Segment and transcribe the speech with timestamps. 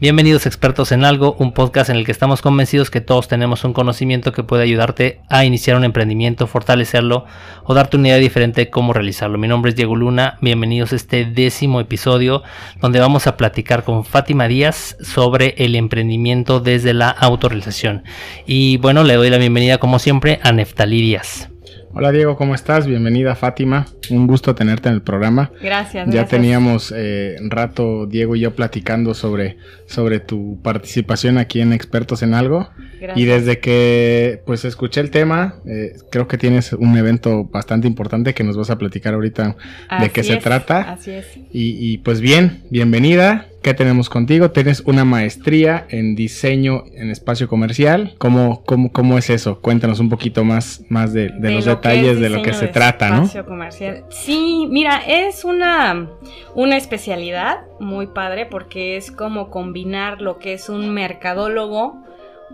[0.00, 3.74] Bienvenidos expertos en algo, un podcast en el que estamos convencidos que todos tenemos un
[3.74, 7.26] conocimiento que puede ayudarte a iniciar un emprendimiento, fortalecerlo
[7.64, 9.36] o darte una idea diferente de cómo realizarlo.
[9.36, 12.42] Mi nombre es Diego Luna, bienvenidos a este décimo episodio
[12.80, 18.02] donde vamos a platicar con Fátima Díaz sobre el emprendimiento desde la autorrealización.
[18.46, 21.49] Y bueno, le doy la bienvenida como siempre a Neftalí Díaz.
[21.92, 22.86] Hola Diego, ¿cómo estás?
[22.86, 25.50] Bienvenida Fátima, un gusto tenerte en el programa.
[25.60, 26.08] Gracias.
[26.08, 31.72] Ya teníamos eh, un rato Diego y yo platicando sobre, sobre tu participación aquí en
[31.72, 32.70] Expertos en Algo.
[33.00, 33.18] Gracias.
[33.18, 38.34] Y desde que pues escuché el tema, eh, creo que tienes un evento bastante importante
[38.34, 39.56] que nos vas a platicar ahorita
[40.00, 40.92] de qué se trata.
[40.92, 41.26] Así es.
[41.52, 43.46] Y, y pues bien, bienvenida.
[43.62, 44.50] ¿Qué tenemos contigo?
[44.52, 48.14] Tienes una maestría en diseño en espacio comercial.
[48.16, 49.60] ¿Cómo, cómo, cómo es eso?
[49.60, 53.16] Cuéntanos un poquito más, más de, de, los detalles de lo que se trata, ¿no?
[53.24, 54.04] Espacio comercial.
[54.08, 56.08] Sí, mira, es una,
[56.54, 62.02] una especialidad muy padre porque es como combinar lo que es un mercadólogo,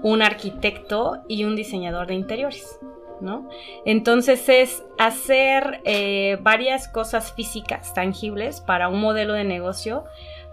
[0.02, 2.80] un arquitecto y un diseñador de interiores.
[3.18, 3.48] ¿No?
[3.86, 10.04] Entonces es hacer eh, varias cosas físicas tangibles para un modelo de negocio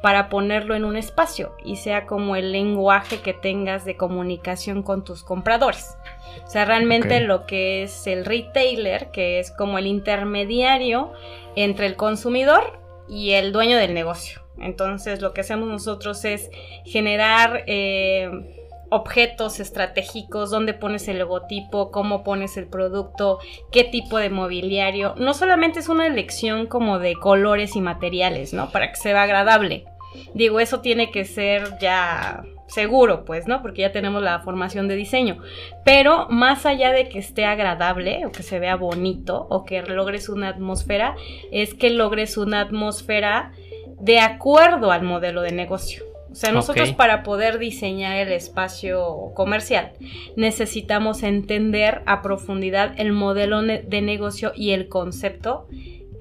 [0.03, 5.05] para ponerlo en un espacio y sea como el lenguaje que tengas de comunicación con
[5.05, 5.97] tus compradores.
[6.45, 7.25] O sea, realmente okay.
[7.25, 11.13] lo que es el retailer, que es como el intermediario
[11.55, 14.41] entre el consumidor y el dueño del negocio.
[14.59, 16.51] Entonces lo que hacemos nosotros es
[16.83, 17.63] generar...
[17.67, 18.59] Eh,
[18.93, 23.39] objetos estratégicos, dónde pones el logotipo, cómo pones el producto,
[23.71, 25.15] qué tipo de mobiliario.
[25.17, 28.69] No solamente es una elección como de colores y materiales, ¿no?
[28.69, 29.85] Para que se vea agradable.
[30.33, 33.61] Digo, eso tiene que ser ya seguro, pues, ¿no?
[33.61, 35.37] Porque ya tenemos la formación de diseño.
[35.85, 40.29] Pero más allá de que esté agradable o que se vea bonito o que logres
[40.29, 41.15] una atmósfera,
[41.51, 43.51] es que logres una atmósfera
[43.99, 46.03] de acuerdo al modelo de negocio.
[46.33, 46.95] O sea, nosotros okay.
[46.95, 49.91] para poder diseñar el espacio comercial
[50.35, 55.67] necesitamos entender a profundidad el modelo de negocio y el concepto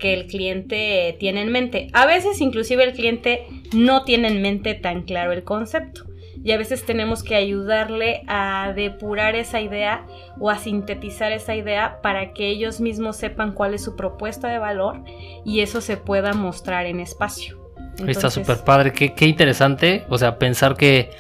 [0.03, 1.87] que el cliente tiene en mente.
[1.93, 6.07] A veces inclusive el cliente no tiene en mente tan claro el concepto
[6.43, 10.05] y a veces tenemos que ayudarle a depurar esa idea
[10.41, 14.59] o a sintetizar esa idea para que ellos mismos sepan cuál es su propuesta de
[14.59, 15.05] valor
[15.45, 17.61] y eso se pueda mostrar en espacio.
[17.93, 21.11] Entonces, Está súper padre, qué, qué, interesante, o sea, pensar que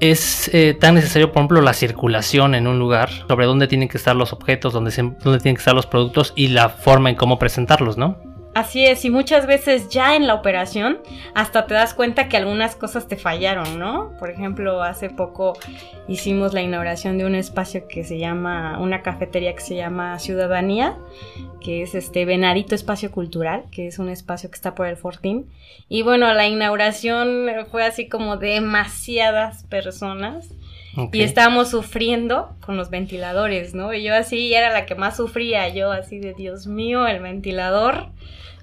[0.00, 3.98] es eh, tan necesario, por ejemplo, la circulación en un lugar, sobre dónde tienen que
[3.98, 7.38] estar los objetos, dónde, dónde tienen que estar los productos y la forma en cómo
[7.38, 8.29] presentarlos, ¿no?
[8.52, 10.98] Así es, y muchas veces ya en la operación
[11.34, 14.12] hasta te das cuenta que algunas cosas te fallaron, ¿no?
[14.18, 15.56] Por ejemplo, hace poco
[16.08, 20.96] hicimos la inauguración de un espacio que se llama, una cafetería que se llama Ciudadanía,
[21.60, 25.48] que es este Venadito Espacio Cultural, que es un espacio que está por el Fortín.
[25.88, 30.48] Y bueno, la inauguración fue así como demasiadas personas.
[31.12, 33.94] Y estábamos sufriendo con los ventiladores, ¿no?
[33.94, 38.08] Y yo así era la que más sufría, yo así de Dios mío, el ventilador.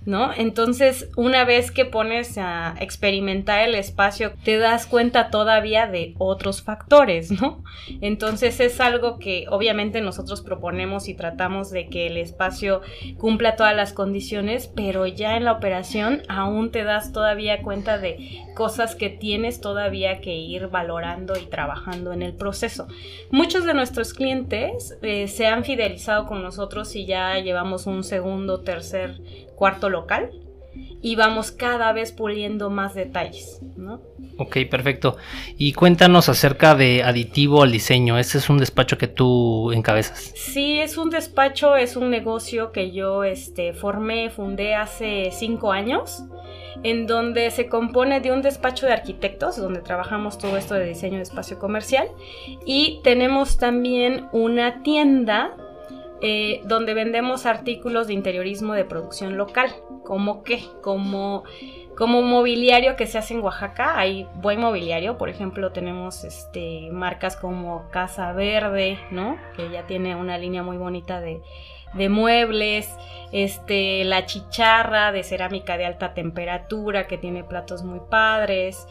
[0.07, 0.31] ¿No?
[0.34, 6.62] Entonces, una vez que pones a experimentar el espacio, te das cuenta todavía de otros
[6.62, 7.62] factores, ¿no?
[8.00, 12.81] Entonces, es algo que obviamente nosotros proponemos y tratamos de que el espacio
[13.17, 18.46] cumpla todas las condiciones, pero ya en la operación aún te das todavía cuenta de
[18.56, 22.88] cosas que tienes todavía que ir valorando y trabajando en el proceso.
[23.29, 28.62] Muchos de nuestros clientes eh, se han fidelizado con nosotros y ya llevamos un segundo,
[28.62, 29.19] tercer
[29.57, 30.31] cuarto local
[31.01, 34.01] y vamos cada vez puliendo más detalles, ¿no?
[34.38, 35.18] Ok, perfecto.
[35.57, 38.19] Y cuéntanos acerca de Aditivo al Diseño.
[38.19, 40.31] ¿Ese es un despacho que tú encabezas?
[40.35, 46.23] Sí, es un despacho, es un negocio que yo este, formé, fundé hace cinco años,
[46.84, 51.17] en donde se compone de un despacho de arquitectos, donde trabajamos todo esto de diseño
[51.17, 52.08] de espacio comercial,
[52.66, 55.55] y tenemos también una tienda
[56.22, 59.69] eh, donde vendemos artículos de interiorismo de producción local.
[60.03, 60.64] ¿Cómo qué?
[60.81, 61.43] Como,
[61.96, 63.99] como mobiliario que se hace en Oaxaca.
[63.99, 65.17] Hay buen mobiliario.
[65.17, 69.37] Por ejemplo, tenemos este, marcas como Casa Verde, ¿no?
[69.55, 71.41] Que ya tiene una línea muy bonita de,
[71.93, 72.90] de muebles.
[73.31, 78.87] Este, la chicharra de cerámica de alta temperatura que tiene platos muy padres.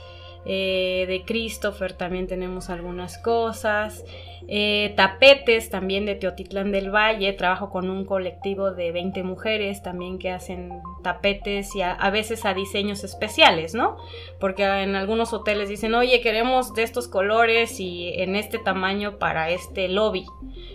[0.48, 4.04] Eh, de Christopher también tenemos algunas cosas.
[4.48, 7.32] Eh, tapetes también de Teotitlán del Valle.
[7.32, 10.70] Trabajo con un colectivo de 20 mujeres también que hacen
[11.02, 13.96] tapetes y a, a, veces a diseños especiales, ¿no?
[14.38, 19.50] Porque en algunos hoteles dicen, oye, queremos de estos colores y en este tamaño para
[19.50, 20.26] este lobby.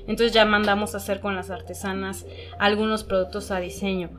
[0.08, 2.26] Entonces ya mandamos a hacer con las artesanas
[2.60, 4.10] algunos productos a diseño.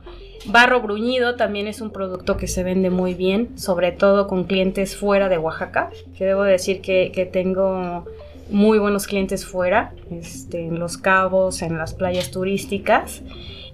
[0.45, 4.97] Barro bruñido también es un producto que se vende muy bien, sobre todo con clientes
[4.97, 8.05] fuera de Oaxaca, que debo decir que, que tengo
[8.49, 13.21] muy buenos clientes fuera, este, en Los Cabos, en las playas turísticas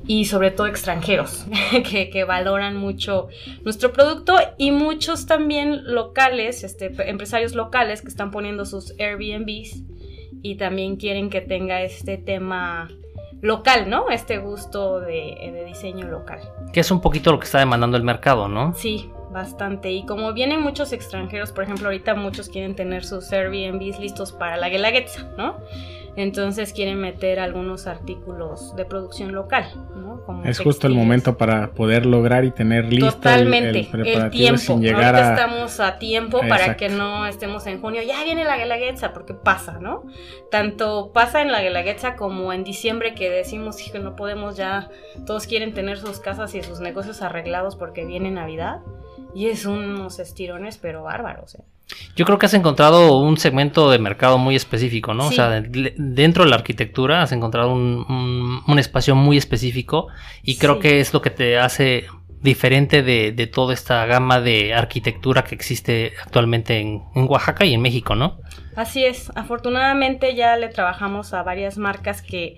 [0.08, 1.46] y sobre todo extranjeros
[1.90, 3.28] que, que, valoran mucho
[3.64, 9.84] nuestro producto y muchos también locales, este, empresarios locales que están poniendo sus Airbnbs
[10.42, 12.90] y también quieren que tenga este tema
[13.42, 14.10] local, ¿no?
[14.10, 16.40] Este gusto de, de diseño local.
[16.72, 18.74] Que es un poquito lo que está demandando el mercado, ¿no?
[18.74, 19.92] Sí, bastante.
[19.92, 24.58] Y como vienen muchos extranjeros, por ejemplo, ahorita muchos quieren tener sus Airbnbs listos para
[24.58, 25.58] la Guelaguetza, ¿no?
[26.16, 29.66] Entonces quieren meter algunos artículos de producción local,
[29.96, 30.10] ¿no?
[30.44, 34.60] es justo el momento para poder lograr y tener listo Totalmente, el, el, tiempo.
[34.60, 38.58] Sin llegar Ahorita estamos a tiempo para que no estemos en junio, ya viene la
[38.58, 40.04] Guelaguetza, porque pasa, ¿no?
[40.52, 44.90] Tanto pasa en la Guelaguetza como en diciembre que decimos no podemos ya,
[45.26, 48.82] todos quieren tener sus casas y sus negocios arreglados porque viene Navidad.
[49.34, 51.56] Y es unos estirones, pero bárbaros.
[51.56, 51.64] ¿eh?
[52.16, 55.28] Yo creo que has encontrado un segmento de mercado muy específico, ¿no?
[55.28, 60.08] O sea, dentro de la arquitectura has encontrado un, espacio muy específico
[60.44, 62.06] y creo que es lo que te hace
[62.42, 67.82] diferente de, toda esta gama de arquitectura que existe actualmente en, en, Oaxaca y en
[67.82, 68.40] México, ¿no?
[68.76, 69.32] Así es.
[69.36, 72.58] Afortunadamente ya le trabajamos a varias marcas que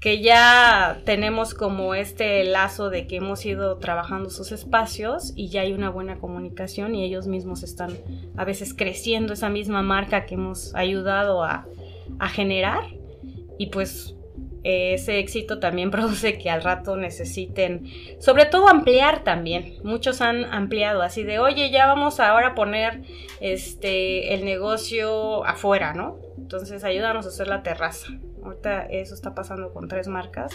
[0.00, 5.60] que ya tenemos como este lazo de que hemos ido trabajando sus espacios y ya
[5.60, 7.90] hay una buena comunicación y ellos mismos están
[8.34, 11.66] a veces creciendo esa misma marca que hemos ayudado a,
[12.32, 12.82] generar.
[13.56, 14.16] Y pues
[14.64, 17.86] ese éxito también produce que al rato necesiten,
[18.18, 19.76] sobre todo ampliar también.
[19.82, 23.02] Muchos han ampliado así de, oye, ya vamos ahora a poner
[23.40, 26.18] este el negocio afuera, ¿no?
[26.36, 28.08] Entonces ayúdanos a hacer la terraza.
[28.42, 30.52] Ahorita eso está pasando con tres marcas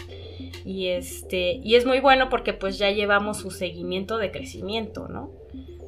[0.66, 5.32] y este y es muy bueno porque pues ya llevamos su seguimiento de crecimiento, ¿no?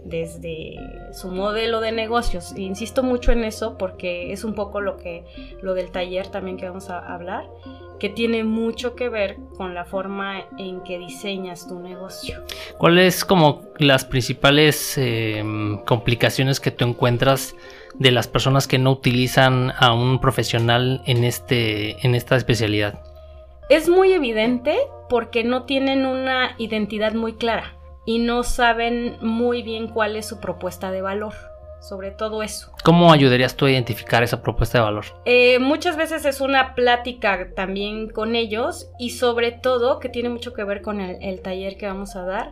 [0.06, 0.78] Desde
[1.12, 2.58] su modelo de negocios.
[2.58, 5.26] insisto mucho en eso porque es un poco lo que
[5.62, 7.50] lo del taller también que vamos a hablar,
[8.00, 12.44] que tiene mucho que ver con la forma en que diseñas tu negocio.
[12.78, 17.56] ¿Cuáles como las principales em, complicaciones que tú encuentras?
[18.00, 23.02] de las personas que no utilizan a un profesional en, este, en esta especialidad?
[23.70, 24.78] Es muy evidente
[25.10, 30.40] porque no tienen una identidad muy clara y no saben muy bien cuál es su
[30.40, 31.34] propuesta de valor.
[31.80, 32.72] Sobre todo eso.
[32.84, 35.06] ¿Cómo ayudarías tú a identificar esa propuesta de valor?
[35.26, 40.54] Eh, muchas veces es una plática también con ellos y sobre todo, que tiene mucho
[40.54, 42.52] que ver con el, el taller que vamos a dar,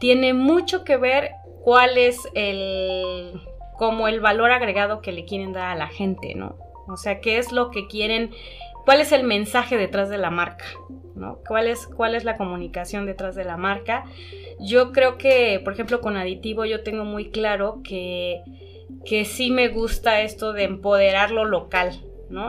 [0.00, 1.32] tiene mucho que ver
[1.62, 3.40] cuál es el
[3.76, 6.56] como el valor agregado que le quieren dar a la gente, ¿no?
[6.88, 8.30] O sea, qué es lo que quieren,
[8.84, 10.64] cuál es el mensaje detrás de la marca,
[11.14, 11.38] ¿no?
[11.46, 14.04] ¿Cuál es, cuál es la comunicación detrás de la marca?
[14.60, 18.42] Yo creo que, por ejemplo, con aditivo yo tengo muy claro que,
[19.04, 22.00] que sí me gusta esto de empoderar lo local,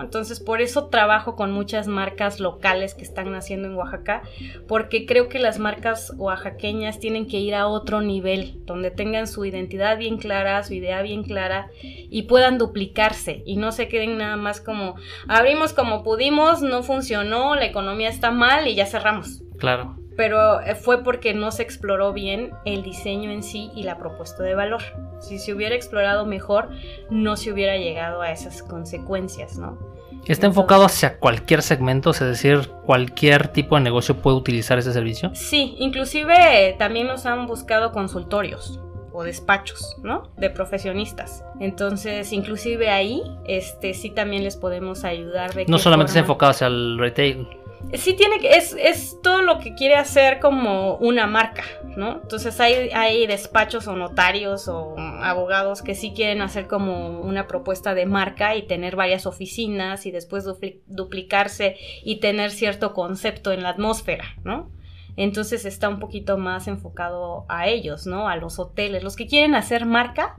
[0.01, 4.21] entonces por eso trabajo con muchas marcas locales que están naciendo en Oaxaca,
[4.68, 9.45] porque creo que las marcas oaxaqueñas tienen que ir a otro nivel, donde tengan su
[9.45, 14.38] identidad bien clara, su idea bien clara y puedan duplicarse y no se queden nada
[14.38, 14.95] más como
[15.27, 19.43] abrimos como pudimos, no funcionó, la economía está mal y ya cerramos.
[19.57, 23.98] Claro pero eh, fue porque no se exploró bien el diseño en sí y la
[23.98, 24.82] propuesta de valor.
[25.20, 26.70] Si se hubiera explorado mejor,
[27.10, 29.77] no se hubiera llegado a esas consecuencias, ¿no?
[30.25, 32.12] ¿Está enfocado hacia cualquier segmento?
[32.12, 35.32] Es decir, ¿cualquier tipo de negocio puede utilizar ese servicio?
[35.36, 38.79] Sí, inclusive también nos han buscado consultorios
[39.12, 40.32] o despachos, ¿no?
[40.38, 41.43] De profesionistas.
[41.60, 45.53] Entonces, inclusive ahí, este, sí también les podemos ayudar.
[45.53, 47.48] De no solamente está enfocado hacia el retail
[47.93, 51.63] sí tiene que, es, es, todo lo que quiere hacer como una marca,
[51.95, 52.21] ¿no?
[52.21, 57.93] Entonces hay, hay despachos o notarios o abogados que sí quieren hacer como una propuesta
[57.93, 60.45] de marca y tener varias oficinas y después
[60.87, 64.71] duplicarse y tener cierto concepto en la atmósfera, ¿no?
[65.15, 68.27] Entonces está un poquito más enfocado a ellos, ¿no?
[68.27, 70.37] A los hoteles, los que quieren hacer marca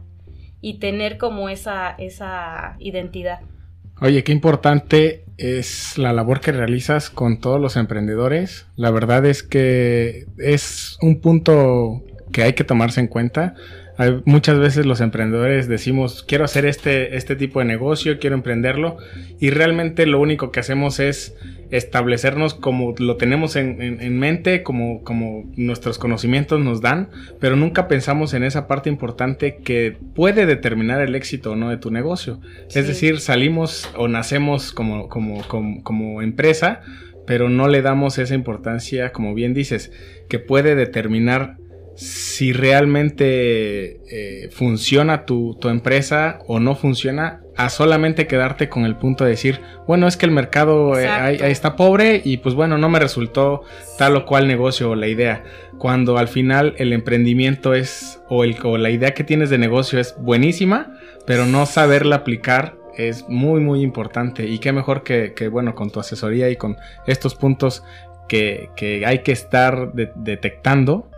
[0.61, 3.41] y tener como esa, esa identidad.
[4.01, 8.67] Oye, qué importante es la labor que realizas con todos los emprendedores.
[8.77, 13.55] La verdad es que es un punto que hay que tomarse en cuenta
[14.25, 18.97] muchas veces los emprendedores decimos, quiero hacer este, este tipo de negocio, quiero emprenderlo,
[19.41, 21.37] y realmente lo único que hacemos es
[21.71, 27.09] establecernos como lo tenemos en, mente, como, como nuestros conocimientos nos dan,
[27.41, 31.77] pero nunca pensamos en esa parte importante que puede determinar el éxito o no de
[31.77, 32.41] tu negocio.
[32.69, 36.83] Es decir, salimos o nacemos como, como, como, como empresa,
[37.27, 39.93] pero no le damos esa importancia, como bien dices,
[40.29, 41.57] que puede determinar
[41.97, 49.25] si realmente eh, funciona tu, empresa o no funciona, a solamente quedarte con el punto
[49.25, 52.89] de decir, bueno, es que el mercado eh, ahí, está pobre y pues bueno, no
[52.89, 53.63] me resultó
[53.97, 55.45] tal o cual negocio o la idea.
[55.79, 60.01] Cuando al final el emprendimiento es, o, el, o la idea que tienes de negocio
[60.01, 65.75] es buenísima, pero no saberla aplicar es muy muy importante y qué mejor que, bueno
[65.75, 66.77] con tu asesoría y con
[67.09, 67.83] estos puntos
[68.29, 68.71] que,
[69.05, 71.11] hay que estar detectando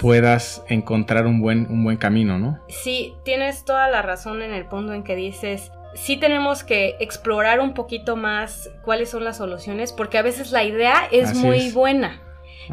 [0.00, 2.60] puedas encontrar un buen, un buen camino, ¿no?
[2.68, 7.60] Sí, tienes toda la razón en el punto en que dices, sí tenemos que explorar
[7.60, 12.22] un poquito más cuáles son las soluciones, porque a veces la idea es muy buena,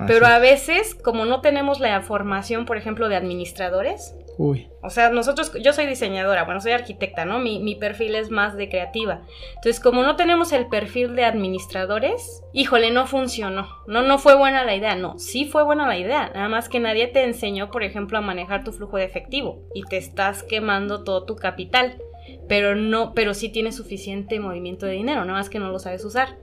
[0.08, 4.68] pero a veces, como no tenemos la formación, por ejemplo, de administradores, Uy.
[4.82, 7.40] O sea, nosotros, yo soy diseñadora, bueno, soy arquitecta, ¿no?
[7.40, 9.22] Mi, mi, perfil es más de creativa.
[9.56, 13.68] Entonces, como no tenemos el perfil de administradores, híjole, no funcionó.
[13.88, 14.96] No, no fue buena la idea.
[14.96, 16.32] No, sí fue buena la idea.
[16.34, 19.84] Nada más que nadie te enseñó, por ejemplo, a manejar tu flujo de efectivo y
[19.84, 21.98] te estás quemando todo tu capital
[22.48, 26.04] pero no, pero sí tienes suficiente movimiento de dinero, nada más que no lo sabes
[26.06, 26.38] usar.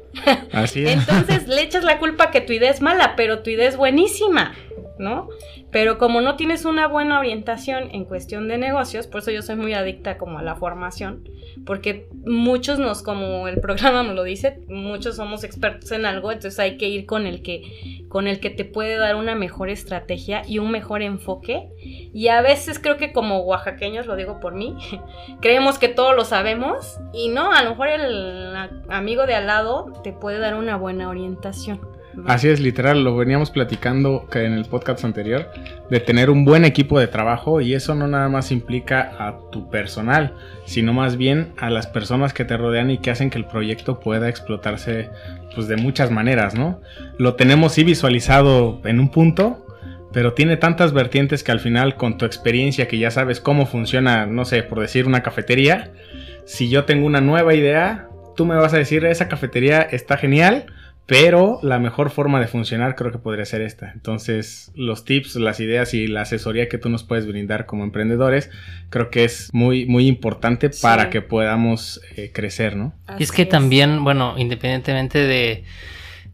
[0.53, 0.93] Así es.
[0.93, 4.55] Entonces le echas la culpa que tu idea es mala, pero tu idea es buenísima.
[5.03, 5.29] ¿No?
[5.71, 9.57] Pero como no tienes una buena orientación en cuestión de negocios, por eso yo soy
[9.57, 11.29] muy adicta como a la formación,
[11.67, 16.59] porque muchos nos, como el programa me lo dice, muchos somos expertos en algo, entonces
[16.59, 20.43] hay que ir con el que, con el que te puede dar una mejor estrategia
[20.47, 21.69] y un mejor enfoque.
[22.15, 24.77] Y a veces creo que como oaxaqueños, lo digo por mí,
[25.41, 28.55] creemos que todo lo sabemos y no, a lo mejor el
[28.89, 31.92] amigo de al lado te puede dar una buena orientación.
[32.27, 35.51] Así es, literal, lo veníamos platicando en el podcast anterior,
[35.91, 39.71] de tener un buen equipo de trabajo y eso no nada más implica a tu
[39.71, 40.35] personal,
[40.67, 43.99] sino más bien a las personas que te rodean y que hacen que el proyecto
[43.99, 45.11] pueda explotarse
[45.55, 46.81] pues de muchas maneras, ¿no?
[47.19, 49.67] Lo tenemos sí visualizado en un punto,
[50.13, 54.27] pero tiene tantas vertientes que al final con tu experiencia que ya sabes cómo funciona,
[54.27, 55.93] no sé, por decir una cafetería,
[56.45, 60.67] si yo tengo una nueva idea, tú me vas a decir, esa cafetería está genial,
[61.07, 63.91] pero la mejor forma de funcionar creo que podría ser esta.
[63.93, 68.51] Entonces, los tips, las ideas y la asesoría que tú nos puedes brindar como emprendedores,
[68.89, 72.95] creo que es muy, muy importante para que podamos eh, crecer, ¿no?
[73.19, 75.65] y es que también, bueno, independientemente de,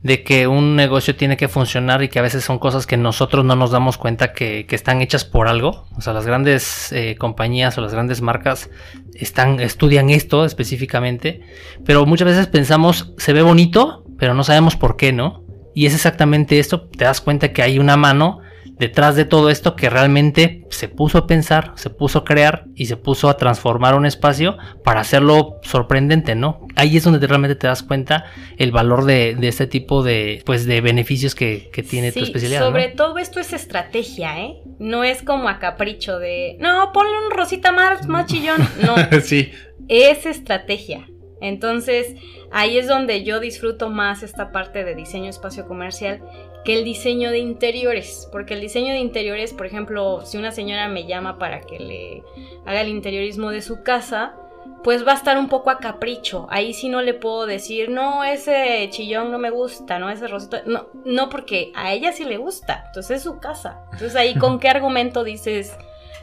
[0.02, 3.44] de, que un negocio tiene que funcionar y que a veces son cosas que nosotros
[3.44, 5.86] no nos damos cuenta que, que están hechas por algo.
[5.96, 8.70] O sea, las grandes eh, compañías o las grandes marcas
[9.14, 11.40] están, estudian esto específicamente,
[11.84, 15.44] pero muchas veces pensamos, se ve bonito, pero no sabemos por qué, ¿no?
[15.74, 18.40] Y es exactamente esto, te das cuenta que hay una mano
[18.78, 22.86] detrás de todo esto que realmente se puso a pensar, se puso a crear y
[22.86, 26.66] se puso a transformar un espacio para hacerlo sorprendente, ¿no?
[26.76, 30.80] Ahí es donde realmente te das cuenta el valor de, este tipo de, pues, de
[30.80, 32.60] beneficios que, tiene tu especialidad.
[32.60, 34.60] Sobre todo esto es estrategia, ¿eh?
[34.78, 38.58] No es como a capricho de, no, ponle un rosita más, más chillón.
[38.78, 38.94] No.
[39.22, 39.50] sí.
[39.88, 41.08] Es estrategia.
[41.40, 42.14] Entonces,
[42.50, 46.22] ahí es donde yo disfruto más esta parte de diseño espacio comercial
[46.64, 50.88] que el diseño de interiores, porque el diseño de interiores, por ejemplo, si una señora
[50.88, 52.22] me llama para que le
[52.66, 54.34] haga el interiorismo de su casa,
[54.82, 56.46] pues va a estar un poco a capricho.
[56.50, 60.58] Ahí sí no le puedo decir, no, ese chillón no me gusta, no, ese rosito.
[60.66, 62.84] No, no, porque a ella sí le gusta.
[62.86, 63.80] Entonces es su casa.
[63.92, 65.76] Entonces ahí con qué argumento dices,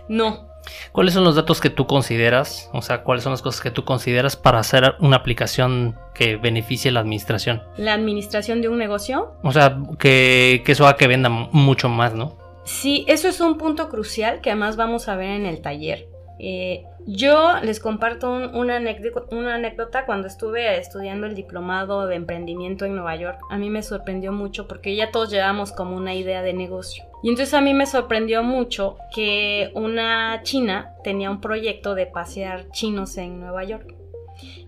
[0.08, 0.48] no,
[0.92, 2.70] ¿Cuáles son los datos que tú consideras?
[2.74, 6.90] O sea, ¿cuáles son las cosas que tú consideras para hacer una aplicación que beneficie
[6.90, 7.64] a la administración?
[7.78, 9.34] ¿La administración de un negocio?
[9.44, 12.38] O sea, que, eso haga que venda mucho más, ¿no?
[12.64, 16.08] Sí, eso es un punto crucial que además vamos a ver en el taller.
[16.40, 23.16] Eh, yo les comparto una, anécdota, cuando estuve estudiando el diplomado de emprendimiento en Nueva
[23.16, 23.40] York.
[23.50, 27.04] A mí me sorprendió mucho porque ya todos llevamos como una idea de negocio.
[27.22, 32.70] Y entonces a mí me sorprendió mucho que una china tenía un proyecto de pasear
[32.72, 33.94] chinos en Nueva York.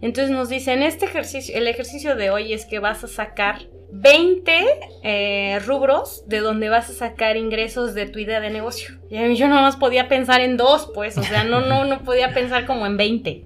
[0.02, 4.66] Entonces nos dicen, este ejercicio, el ejercicio de hoy es que vas a sacar 20
[5.04, 9.00] eh, rubros de donde vas a sacar ingresos de tu idea de negocio.
[9.10, 12.34] Y yo no más podía pensar en dos, pues, o sea, no, no, no podía
[12.34, 13.46] pensar como en 20.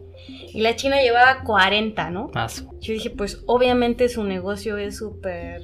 [0.54, 2.30] Y la China llevaba 40, ¿no?
[2.34, 2.66] Más.
[2.80, 5.62] Yo dije, pues obviamente su negocio es súper,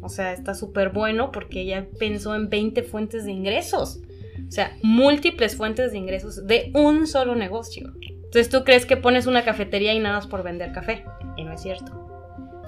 [0.00, 4.00] o sea, está súper bueno porque ella pensó en 20 fuentes de ingresos.
[4.48, 7.92] O sea, múltiples fuentes de ingresos de un solo negocio.
[8.00, 11.04] Entonces tú crees que pones una cafetería y nada más por vender café.
[11.36, 11.92] Y no es cierto.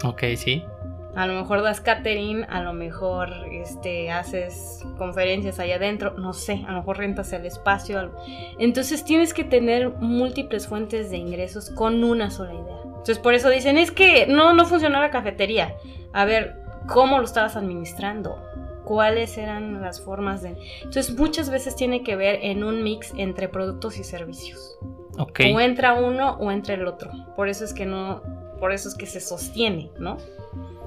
[0.04, 0.62] Ok, sí.
[1.16, 6.64] A lo mejor das catering, a lo mejor este, haces conferencias allá adentro, no sé,
[6.66, 8.12] a lo mejor rentas el espacio.
[8.58, 12.78] Entonces tienes que tener múltiples fuentes de ingresos con una sola idea.
[12.84, 15.76] Entonces por eso dicen, es que no, no funciona la cafetería.
[16.12, 16.56] A ver,
[16.86, 18.38] ¿cómo lo estabas administrando?
[18.84, 20.56] cuáles eran las formas de...
[20.82, 24.78] Entonces muchas veces tiene que ver en un mix entre productos y servicios.
[25.16, 27.10] O entra uno o entra el otro.
[27.36, 28.22] Por eso es que no,
[28.58, 30.18] por eso es que se sostiene, ¿no?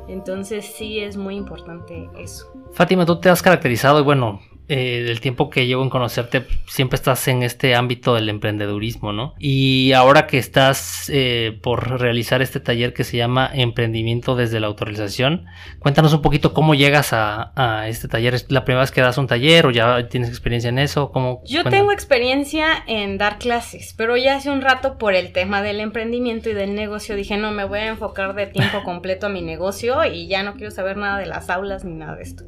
[0.08, 2.52] Entonces sí es muy importante eso.
[2.72, 6.96] Fátima, tú te has caracterizado, y bueno, eh, del tiempo que llevo en conocerte, siempre
[6.96, 9.34] estás en este ámbito del emprendedurismo, ¿no?
[9.40, 14.68] Y ahora que estás eh, por realizar este taller que se llama Emprendimiento desde la
[14.68, 15.46] autorización,
[15.80, 18.34] cuéntanos un poquito cómo llegas a, este taller.
[18.34, 21.12] ¿Es la primera vez que das un taller o ya tienes experiencia en eso?
[21.12, 25.62] ¿Cómo, Yo tengo experiencia en dar clases, pero ya hace un rato por el tema
[25.62, 29.30] del emprendimiento y del negocio dije, no, me voy a enfocar de tiempo completo a
[29.30, 32.44] mi negocio y ya no quiero saber nada de las aulas ni nada de esto.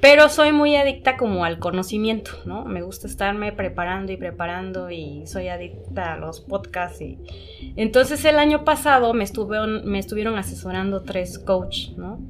[0.00, 2.64] Pero soy muy adicta como al conocimiento, ¿no?
[2.64, 7.00] Me gusta estarme preparando y preparando y soy adicta a los podcasts.
[7.00, 7.18] Y...
[7.76, 9.24] Entonces el año pasado me,
[9.84, 12.20] me estuvieron asesorando tres coaches, ¿no?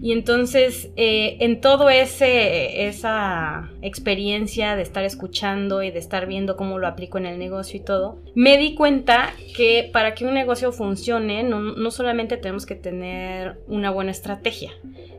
[0.00, 6.56] Y entonces eh, en todo ese esa experiencia de estar escuchando y de estar viendo
[6.56, 10.34] cómo lo aplico en el negocio y todo, me di cuenta que para que un
[10.34, 14.70] negocio funcione no, no solamente tenemos que tener una buena estrategia,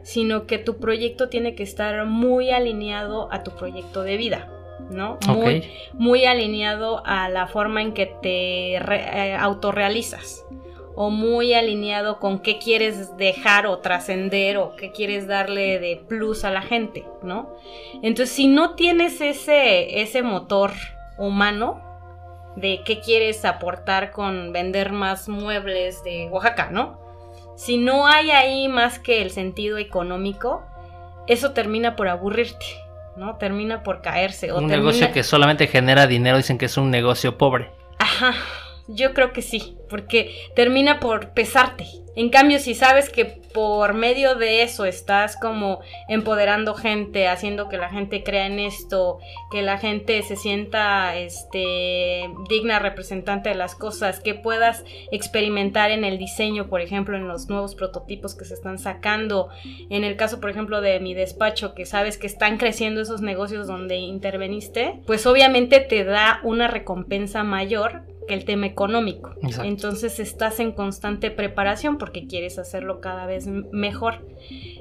[0.04, 4.50] sino que tu proyecto tiene que estar muy alineado a tu proyecto de vida.
[4.92, 5.20] ¿no?
[5.28, 10.46] Muy, muy alineado a la forma en que te eh, autorrealizas
[11.02, 16.44] o muy alineado con qué quieres dejar o trascender o qué quieres darle de plus
[16.44, 17.56] a la gente, ¿no?
[18.04, 20.74] Entonces, si no tienes ese, ese motor
[21.18, 21.82] humano
[22.58, 27.00] de qué quieres aportar con vender más muebles de Oaxaca, ¿no?
[27.60, 30.64] si no hay ahí más que el sentido económico,
[31.28, 32.66] eso termina por aburrirte,
[33.18, 33.36] ¿no?
[33.36, 34.54] Termina por caerse.
[34.54, 37.70] un negocio que solamente genera dinero, dicen que es un negocio pobre.
[37.98, 38.34] Ajá,
[38.88, 41.86] yo creo que sí, porque termina por pesarte.
[42.16, 47.78] En cambio, si sabes que por medio de eso estás como empoderando gente, haciendo que
[47.78, 49.20] la gente crea en esto,
[49.52, 56.04] que la gente se sienta este digna representante de las cosas, que puedas experimentar en
[56.04, 59.50] el diseño, por ejemplo, en los nuevos prototipos que se están sacando,
[59.90, 63.68] en el caso, por ejemplo, de mi despacho, que sabes que están creciendo esos negocios
[63.68, 69.34] donde interveniste, pues obviamente te da una recompensa mayor el tema económico.
[69.64, 74.26] Entonces estás en constante preparación porque quieres hacerlo cada vez mejor.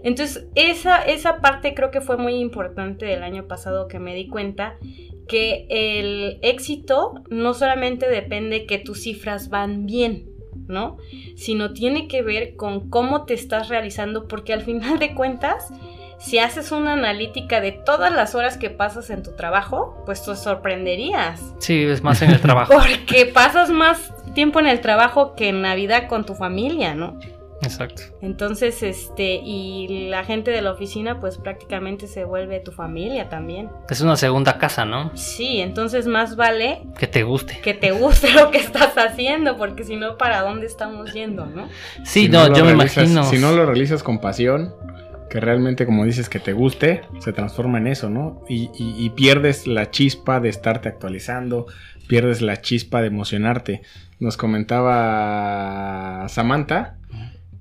[0.03, 4.29] Entonces esa, esa parte creo que fue muy importante del año pasado que me di
[4.29, 4.77] cuenta
[5.27, 10.31] que el éxito no solamente depende que tus cifras van bien,
[10.67, 10.97] ¿no?
[11.37, 15.71] Sino tiene que ver con cómo te estás realizando porque al final de cuentas
[16.19, 20.35] si haces una analítica de todas las horas que pasas en tu trabajo, pues te
[20.35, 21.55] sorprenderías.
[21.59, 22.73] Sí, es más en el trabajo.
[22.77, 27.19] Porque pasas más tiempo en el trabajo que en Navidad con tu familia, ¿no?
[27.63, 28.03] Exacto.
[28.23, 33.69] Entonces, este, y la gente de la oficina, pues prácticamente se vuelve tu familia también.
[33.91, 35.17] Es una segunda casa, ¿no?
[35.17, 37.61] Sí, entonces más vale que te guste.
[37.61, 41.69] Que te guste lo que estás haciendo, porque si no, ¿para dónde estamos yendo, no?
[42.05, 43.25] Sí, no, yo me imagino.
[43.25, 44.75] Si no lo realizas con pasión,
[45.29, 48.45] que realmente, como dices, que te guste, se transforma en eso, ¿no?
[48.49, 51.67] Y, pierdes la chispa de estarte actualizando,
[52.07, 53.83] pierdes la chispa de emocionarte.
[54.21, 56.98] Nos comentaba Samantha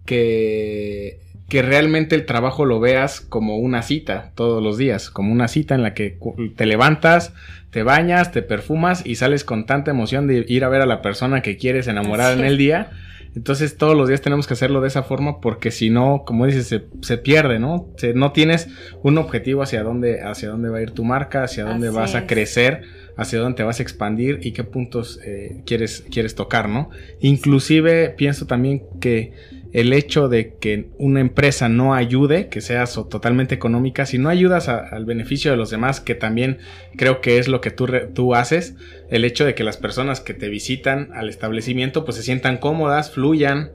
[0.08, 5.48] que, que realmente el trabajo lo veas como una cita todos los días, como una
[5.48, 6.18] cita en la que
[6.56, 7.34] te levantas,
[7.70, 11.04] te bañas, te perfumas y sales con tanta emoción de ir a ver a la
[11.04, 12.90] persona que quieres enamorar en el día
[13.38, 16.82] entonces todos los días tenemos que hacerlo de esa forma porque si no, como dices,
[17.02, 17.88] se, pierde, ¿no?
[18.16, 18.68] no tienes
[19.04, 22.26] un objetivo hacia dónde, hacia dónde va a ir tu marca, hacia dónde vas a
[22.26, 22.82] crecer,
[23.16, 26.90] hacia dónde te vas a expandir y qué puntos eh, quieres, quieres tocar, ¿no?
[27.20, 29.34] Inclusive pienso también que
[29.74, 34.70] el hecho de que una empresa no ayude, que sea totalmente económica, si no ayudas
[34.70, 36.60] al beneficio de los demás, que también
[36.96, 38.76] creo que es lo que tú, tú haces,
[39.10, 43.12] el hecho de que las personas que te visitan al establecimiento pues se sientan cómodas,
[43.12, 43.72] fluyan,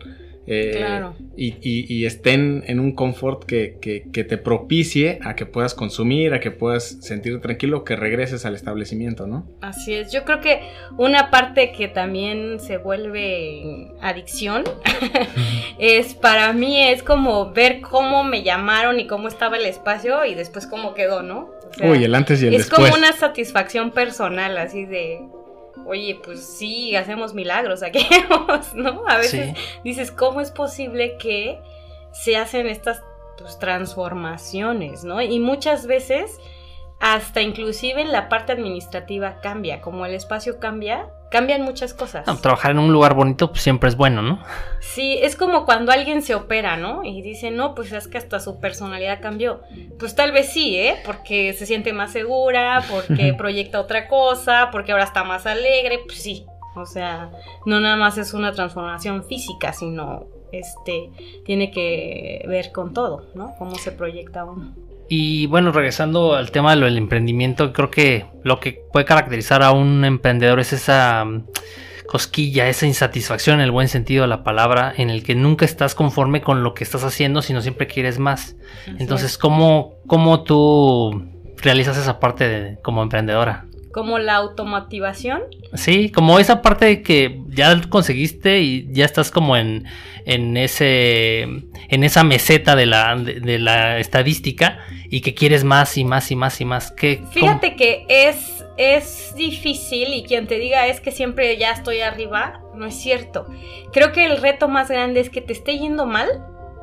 [0.46, 3.78] eh, y, estén en un confort que,
[4.12, 9.26] te propicie a que puedas consumir, a que puedas sentir tranquilo, que regreses al establecimiento,
[9.26, 9.46] ¿no?
[9.60, 10.60] Así es, yo creo que
[10.98, 14.64] una parte que también se vuelve adicción
[15.78, 20.34] es para mí es como ver cómo me llamaron y cómo estaba el espacio y
[20.34, 21.50] después cómo quedó, ¿no?
[21.82, 22.80] Uy, el antes y el después.
[22.80, 25.22] Es como una satisfacción personal, así de
[25.86, 27.82] oye, pues sí, hacemos milagros
[28.74, 29.04] ¿no?
[29.06, 31.60] A veces dices, ¿cómo es posible que
[32.12, 33.02] se hacen estas
[33.38, 35.20] pues, transformaciones, ¿no?
[35.20, 36.38] Y muchas veces
[37.00, 42.24] hasta inclusive la parte administrativa cambia, como el espacio cambia, cambian muchas cosas.
[42.40, 44.40] trabajar en un lugar bonito pues, siempre es bueno, ¿no?
[44.78, 47.02] Sí, es como cuando alguien se opera, ¿no?
[47.02, 49.62] Y dice, no, pues es que hasta su personalidad cambió.
[49.98, 50.96] Pues tal vez sí, ¿eh?
[51.04, 56.22] Porque se siente más segura, porque proyecta otra cosa, porque ahora está más alegre, pues
[56.22, 56.46] sí.
[56.76, 57.30] O sea,
[57.66, 61.10] no nada más es una transformación física, sino este
[61.44, 63.54] tiene que ver con todo, ¿no?
[63.58, 64.74] Cómo se proyecta uno.
[65.08, 70.04] Y bueno, regresando al tema del emprendimiento, creo que lo que puede caracterizar a un
[70.04, 71.44] emprendedor es esa mm,
[72.06, 75.94] cosquilla, esa insatisfacción en el buen sentido de la palabra, en el que nunca estás
[75.94, 78.56] conforme con lo que estás haciendo, sino siempre quieres más.
[78.98, 81.26] Entonces, ¿cómo, ¿cómo, tú
[81.58, 83.66] realizas esa parte como emprendedora?
[83.92, 85.42] Como la automatización.
[85.74, 89.84] Sí, como esa parte de que ya conseguiste y ya estás como en,
[90.24, 94.78] en ese en esa meseta de la, de, la estadística
[95.10, 96.90] y que quieres más y más y más y más.
[96.92, 102.00] ¿Qué, Fíjate que es, es difícil y quien te diga es que siempre ya estoy
[102.00, 103.46] arriba, no es cierto.
[103.92, 106.28] Creo que el reto más grande es que te esté yendo mal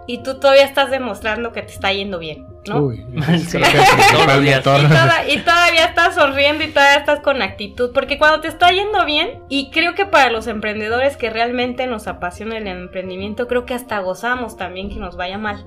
[0.08, 2.46] y tú todavía estás demostrando que te está yendo bien.
[2.68, 2.92] ¿No?
[2.94, 3.04] y,
[5.40, 9.72] todavía estás sonriendo y todavía estás con actitud, porque cuando te está yendo bien, y
[9.72, 14.58] creo que para los emprendedores que realmente nos apasiona el emprendimiento, creo que hasta gozamos
[14.58, 15.66] también que nos vaya mal.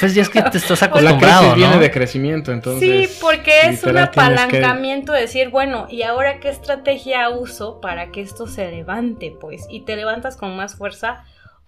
[0.00, 3.10] Pues ya es que te estás acostumbrado, La viene de crecimiento, entonces.
[3.10, 8.20] Sí, porque es un apalancamiento de decir, bueno, ¿y ahora qué estrategia uso para que
[8.20, 9.66] esto se levante, pues?
[9.70, 11.24] Y te levantas con más fuerza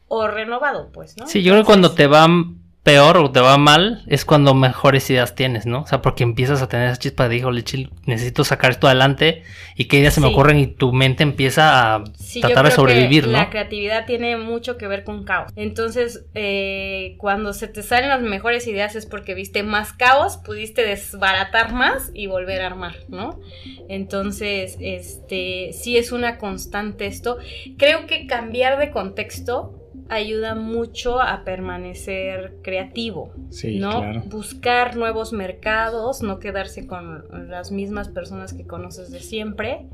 [0.08, 1.26] o renovado, pues, ¿no?
[1.26, 5.09] Sí, yo creo que cuando te van peor o te va mal es cuando mejores
[5.09, 5.81] ideas tienes, ¿no?
[5.81, 7.64] O sea, porque empiezas a tener esa chispa de, híjole,
[8.05, 9.42] necesito sacar esto adelante
[9.75, 12.05] y qué ideas se me ocurren y tu mente empieza a
[12.42, 13.33] tratar de sobrevivir, ¿no?
[13.33, 15.51] La creatividad tiene mucho que ver con caos.
[15.57, 20.85] Entonces, eh, cuando se te salen las mejores ideas es porque viste más caos, pudiste
[20.85, 23.40] desbaratar más y volver a armar, ¿no?
[23.88, 27.38] Entonces, este, sí es una constante esto.
[27.79, 33.33] Creo que cambiar de contexto ayuda mucho a permanecer creativo,
[33.79, 34.23] ¿no?
[34.27, 39.87] Buscar nuevos mercados, no quedarse con las mismas personas que conoces de siempre,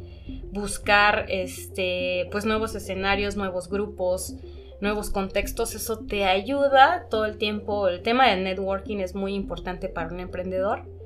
[0.53, 4.37] buscar este pues nuevos escenarios, nuevos grupos,
[4.81, 7.89] nuevos contextos, eso te ayuda todo el tiempo.
[7.89, 11.00] El tema del networking es muy importante para un emprendedor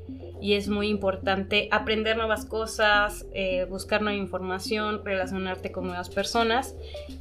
[0.44, 6.74] y es muy importante aprender nuevas cosas, eh, buscar nueva información, relacionarte con nuevas personas.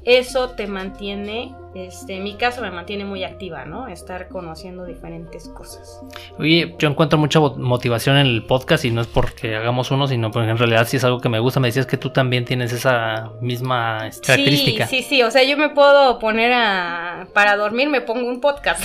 [0.03, 3.88] Eso te mantiene, este, en mi caso me mantiene muy activa, ¿no?
[3.88, 6.01] Estar conociendo diferentes cosas.
[6.38, 10.29] Oye, yo encuentro mucha motivación en el podcast y no es porque hagamos uno, sino
[10.29, 11.62] porque en realidad sí es algo que me gusta.
[11.62, 14.86] Me decías que tú también tienes esa misma característica.
[14.86, 15.23] Sí, sí, sí.
[15.23, 17.29] O sea, yo me puedo poner a...
[17.33, 18.83] Para dormir me pongo un podcast,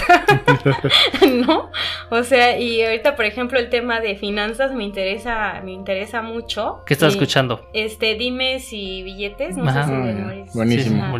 [1.28, 1.72] ¿no?
[2.10, 6.82] O sea, y ahorita, por ejemplo, el tema de finanzas me interesa, me interesa mucho.
[6.84, 7.66] ¿Qué estás escuchando?
[7.72, 11.18] Este, dime si billetes, no sé si Buenísimo.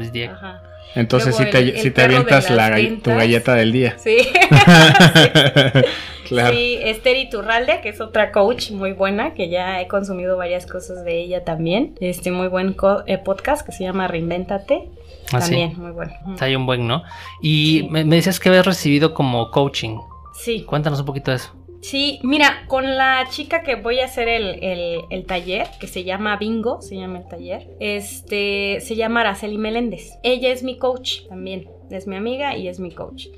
[0.94, 3.99] Entonces si te, si te avientas la, tu galleta del día.
[3.99, 4.18] Sí.
[6.29, 6.55] claro.
[6.55, 11.03] Sí, Esther Iturralde, que es otra coach muy buena, que ya he consumido varias cosas
[11.05, 11.94] de ella también.
[12.01, 14.90] Este muy buen eh, podcast que se llama Reinvéntate.
[15.33, 16.12] Ah, también, muy bueno.
[16.33, 17.05] Está ahí un buen, ¿no?
[17.40, 19.99] Y me, me decías que habías recibido como coaching.
[20.35, 20.64] Sí.
[20.64, 21.58] Cuéntanos un poquito de eso.
[21.81, 26.83] Sí, mira, con la chica que voy a hacer el, taller, que se llama Bingo,
[26.83, 30.19] se llama el taller, este, se llama Araceli Meléndez.
[30.23, 33.29] Ella es mi coach también, es mi amiga y es mi coach.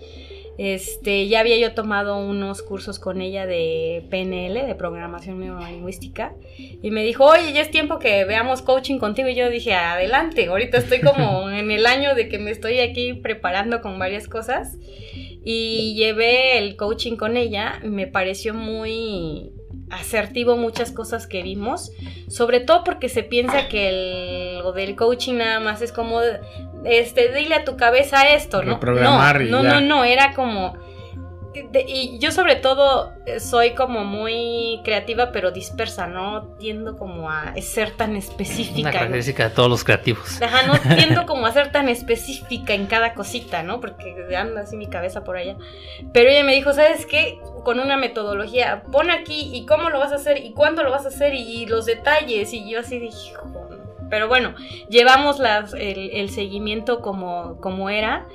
[0.59, 6.35] Este, ya había yo tomado unos cursos con ella de PNL, de programación neurolingüística,
[6.83, 9.29] y me dijo, oye, ya es tiempo que veamos coaching contigo.
[9.29, 13.14] Y yo dije, adelante, ahorita estoy como en el año de que me estoy aquí
[13.14, 14.76] preparando con varias cosas
[15.44, 19.53] y llevé el coaching con ella, me pareció muy
[19.90, 21.90] asertivo muchas cosas que vimos,
[22.29, 26.20] sobre todo porque se piensa que el, lo del coaching nada más es como,
[26.85, 28.79] este, dile a tu cabeza esto, ¿no?
[28.81, 30.76] no, no, no, no, era como
[31.54, 37.54] y yo sobre todo eh, soy como muy creativa pero dispersa, no tiendo como a
[37.60, 38.80] ser tan específica.
[38.80, 40.40] Una característica de todos los creativos.
[40.40, 43.80] Ajá, no tiendo como a ser tan específica en cada cosita, ¿no?
[43.80, 45.56] Porque anda así mi cabeza por allá.
[46.12, 47.40] Pero ella me dijo, ¿sabes qué?
[47.64, 51.04] Con una metodología, pon aquí y cómo lo vas a hacer y cuándo lo vas
[51.04, 52.52] a hacer y los detalles.
[52.52, 53.34] Y yo así dije,
[54.10, 54.54] pero bueno,
[54.90, 55.40] llevamos
[55.78, 58.26] el, seguimiento como, como era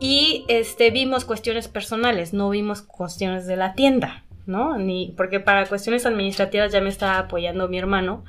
[0.00, 4.78] y este, vimos cuestiones personales, no vimos cuestiones de la tienda, ¿no?
[4.78, 8.24] Ni, porque para cuestiones administrativas ya me estaba apoyando mi hermano.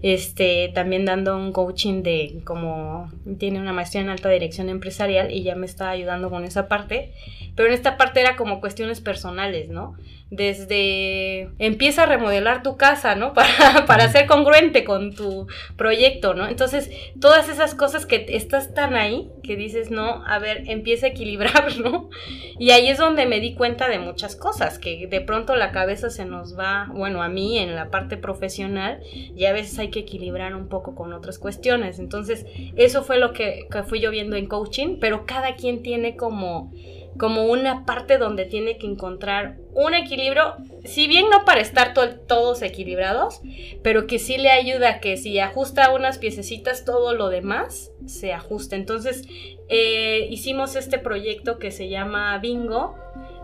[0.00, 5.42] este, también dando un coaching de como tiene una maestría en alta dirección empresarial y
[5.42, 7.12] ya me está ayudando con esa parte.
[7.56, 9.96] Pero en esta parte era como cuestiones personales, ¿no?
[10.30, 13.32] Desde empieza a remodelar tu casa, ¿no?
[13.38, 16.48] Para, para ser congruente con tu proyecto, ¿no?
[16.48, 21.10] Entonces, todas esas cosas que estás tan ahí que dices, no, a ver, empieza a
[21.10, 22.10] equilibrar, ¿no?
[22.58, 26.10] Y ahí es donde me di cuenta de muchas cosas, que de pronto la cabeza
[26.10, 30.00] se nos va, bueno, a mí en la parte profesional, y a veces hay que
[30.00, 31.98] equilibrar un poco con otras cuestiones.
[31.98, 36.16] Entonces, eso fue lo que, que fui yo viendo en coaching, pero cada quien tiene
[36.16, 36.72] como
[37.16, 42.62] como una parte donde tiene que encontrar un equilibrio, si bien no para estar todos
[42.62, 43.40] equilibrados,
[43.82, 48.32] pero que sí le ayuda a que si ajusta unas piececitas, todo lo demás se
[48.32, 48.76] ajuste.
[48.76, 49.24] Entonces,
[49.68, 52.96] eh, hicimos este proyecto que se llama Bingo,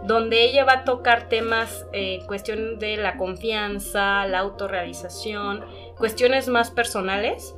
[0.05, 5.65] donde ella va a tocar temas, eh, cuestión de la confianza, la autorrealización,
[5.97, 7.55] cuestiones más personales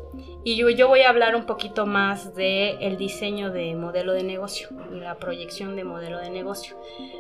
[0.49, 4.69] y yo, voy a hablar un poquito más de el diseño de modelo de negocio
[4.93, 6.77] la proyección de modelo de negocio.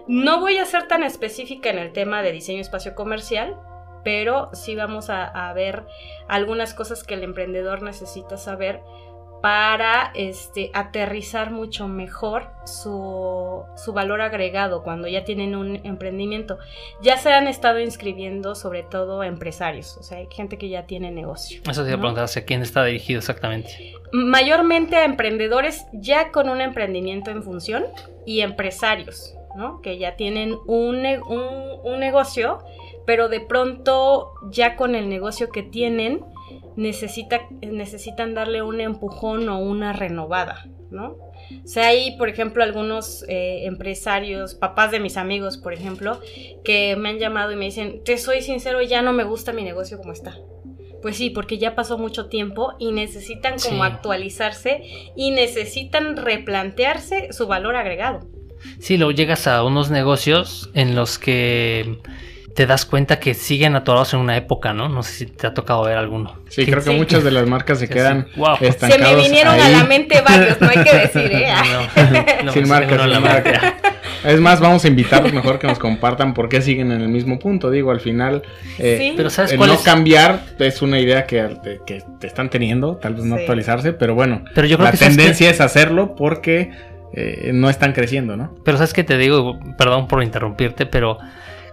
[0.06, 3.56] No voy a ser tan específica en el tema de diseño espacio comercial,
[4.04, 5.82] pero sí vamos a ver
[6.28, 8.80] algunas cosas que el emprendedor necesita saber
[9.46, 16.58] para este, aterrizar mucho mejor su, valor agregado cuando ya tienen un emprendimiento.
[17.00, 21.12] Ya se han estado inscribiendo sobre todo empresarios, o sea, hay gente que ya tiene
[21.12, 21.60] negocio.
[21.70, 23.94] Eso te iba a preguntar, ¿hacia quién está dirigido exactamente?
[24.12, 27.84] Mayormente a emprendedores ya con un emprendimiento en función
[28.26, 29.80] y empresarios, ¿no?
[29.80, 32.58] Que ya tienen un, un, un negocio,
[33.06, 36.24] pero de pronto ya con el negocio que tienen,
[36.76, 41.16] necesita, necesitan darle un empujón o una renovada, ¿no?
[41.64, 46.20] O sea, hay, por ejemplo, algunos eh, empresarios, papás de mis amigos, por ejemplo,
[46.64, 49.62] que me han llamado y me dicen, te soy sincero, ya no me gusta mi
[49.62, 50.36] negocio como está.
[51.02, 54.82] Pues sí, porque ya pasó mucho tiempo y necesitan como actualizarse
[55.14, 58.28] y necesitan replantearse su valor agregado.
[58.80, 61.98] Sí, luego llegas a unos negocios en los que
[62.56, 64.88] te das cuenta que siguen atorados en una época, ¿no?
[64.88, 66.36] No sé si te ha tocado ver alguno.
[66.48, 68.28] Sí, creo que muchas de las marcas se quedan
[68.62, 71.52] estancados Se me vinieron a la mente varios, no hay que decir, ¿eh?
[72.54, 73.76] sin marcas, sin marca.
[74.24, 77.38] Es más, vamos a invitarlos mejor que nos compartan por qué siguen en el mismo
[77.38, 77.70] punto.
[77.70, 78.42] Digo, al final,
[78.78, 83.16] eh, pero ¿sabes el no cambiar es una idea que, que, te están teniendo, tal
[83.16, 86.70] vez no actualizarse, pero bueno, pero yo creo la tendencia es hacerlo porque
[87.12, 88.54] eh, no están creciendo, ¿no?
[88.64, 91.18] Pero sabes que te digo, perdón por interrumpirte, pero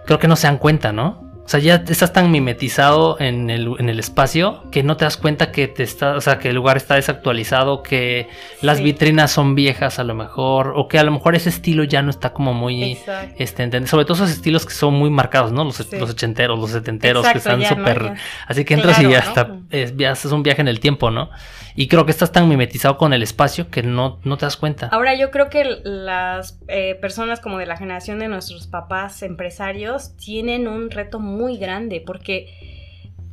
[0.04, 1.23] creo que no se dan cuenta, ¿no?
[1.44, 5.18] O sea, ya estás tan mimetizado en el, en el espacio que no te das
[5.18, 8.28] cuenta que te está, o sea, que el lugar está desactualizado, que
[8.62, 12.00] las vitrinas son viejas a lo mejor, o que a lo mejor ese estilo ya
[12.00, 12.98] no está como muy
[13.36, 15.64] este, sobre todo esos estilos que son muy marcados, ¿no?
[15.64, 18.14] Los, los ochenteros, los setenteros, que están súper.
[18.46, 21.28] así que entras y ya está, es, ya es un viaje en el tiempo, ¿no?
[21.76, 24.86] Y creo que estás tan mimetizado con el espacio que no, no te das cuenta.
[24.92, 30.16] Ahora yo creo que las eh, personas como de la generación de nuestros papás empresarios
[30.16, 32.46] tienen un reto muy grande porque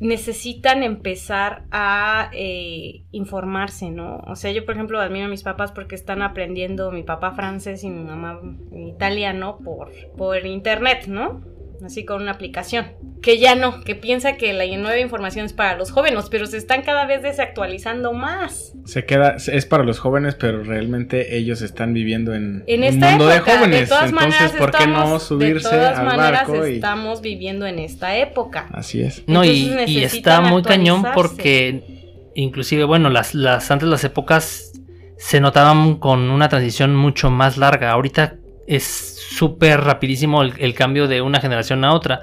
[0.01, 4.17] necesitan empezar a eh, informarse, ¿no?
[4.25, 7.83] O sea, yo por ejemplo admiro a mis papás porque están aprendiendo mi papá francés
[7.83, 8.41] y mi mamá
[8.73, 11.41] italiano por, por internet, ¿no?
[11.83, 12.87] Así con una aplicación.
[13.21, 16.57] Que ya no, que piensa que la nueva información es para los jóvenes, pero se
[16.57, 18.73] están cada vez desactualizando más.
[18.85, 23.39] Se queda, es para los jóvenes, pero realmente ellos están viviendo en, un mundo de
[23.39, 23.91] jóvenes.
[23.91, 28.67] Entonces, ¿por qué no subirse de todas maneras estamos viviendo en esta época.
[28.71, 29.23] Así es.
[29.27, 34.71] No, y, está muy cañón porque inclusive, bueno, las, las antes las épocas
[35.17, 37.91] se notaban con una transición mucho más larga.
[37.91, 38.37] Ahorita
[38.71, 42.21] es súper rapidísimo el, cambio de una generación a otra.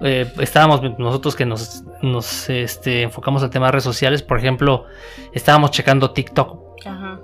[0.00, 4.86] Eh, estábamos nosotros que nos, nos este, enfocamos al tema de redes sociales, por ejemplo,
[5.34, 6.70] estábamos checando TikTok.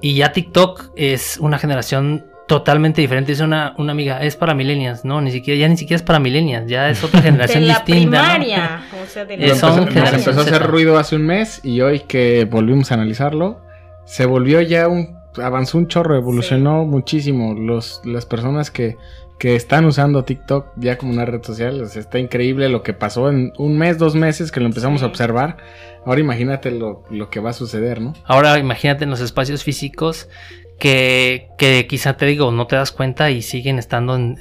[0.02, 3.32] Y ya TikTok es una generación totalmente diferente.
[3.32, 6.18] Es una, una amiga, es para millennials, no, ni siquiera, ya ni siquiera es para
[6.18, 8.34] millennials, ya es otra generación de la distinta.
[8.34, 12.44] Primaria, o sea, de empezó, empezó a hacer ruido hace un mes y hoy que
[12.44, 13.62] volvimos a analizarlo,
[14.04, 17.54] se volvió ya un avanzó un chorro, evolucionó muchísimo.
[17.54, 18.96] Los, las personas que,
[19.38, 23.52] que están usando TikTok ya como una red social, está increíble lo que pasó en
[23.58, 25.58] un mes, dos meses que lo empezamos a observar.
[26.04, 28.14] Ahora imagínate lo, lo, que va a suceder, ¿no?
[28.24, 30.28] Ahora imagínate en los espacios físicos
[30.78, 34.36] que, que quizá te digo, no te das cuenta y siguen estando en,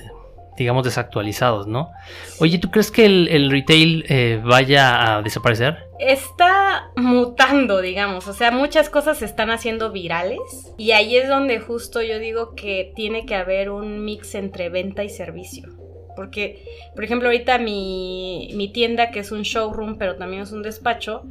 [0.58, 1.92] digamos, desactualizados, ¿no?
[2.40, 5.78] Oye, ¿tú crees que el, retail eh, vaya a desaparecer?
[6.00, 10.40] Está mutando, digamos, o sea, muchas cosas se están haciendo virales
[10.78, 15.04] y ahí es donde justo yo digo que tiene que haber un mix entre venta
[15.04, 15.70] y servicio.
[16.16, 16.64] Porque,
[16.96, 21.24] por ejemplo, ahorita mi, mi tienda, que es un showroom, pero también es un despacho,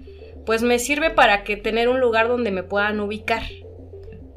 [0.45, 3.43] pues me sirve para que tener un lugar donde me puedan ubicar.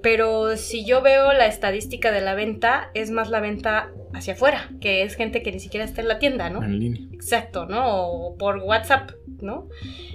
[0.02, 4.70] Pero si yo veo la estadística de la venta, es más la venta hacia afuera,
[4.82, 6.64] que es gente que ni siquiera está en la tienda, ¿no?
[6.64, 7.02] En línea.
[7.14, 8.10] Exacto, ¿no?
[8.10, 9.68] O por WhatsApp, ¿no?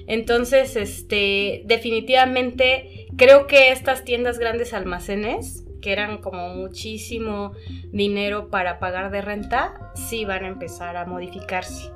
[0.06, 7.52] Entonces, este, definitivamente creo que estas tiendas grandes almacenes, que eran como muchísimo
[7.90, 11.90] dinero para pagar de renta, sí van a empezar a modificarse.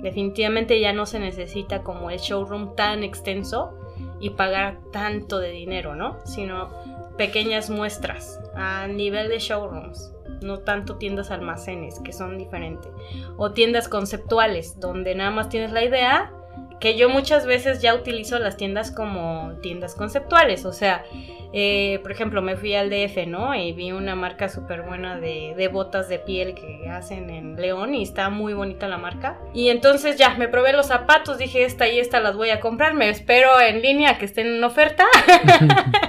[0.00, 3.76] Definitivamente ya no se necesita como el showroom tan extenso
[4.20, 6.18] y pagar tanto de dinero, ¿no?
[6.24, 6.70] Sino
[7.16, 12.90] pequeñas muestras a nivel de showrooms, no tanto tiendas almacenes, que son diferentes,
[13.36, 16.32] o tiendas conceptuales, donde nada más tienes la idea,
[16.80, 21.04] que yo muchas veces ya utilizo las tiendas como tiendas conceptuales, o sea,
[21.52, 23.54] eh, por ejemplo, me fui al DF, ¿no?
[23.54, 28.02] Y vi una marca súper buena de, botas de piel que hacen en León y
[28.02, 29.38] está muy bonita la marca.
[29.54, 32.94] Y entonces ya, me probé los zapatos, dije, esta y esta las voy a comprar,
[32.94, 35.06] me espero en línea que estén en oferta.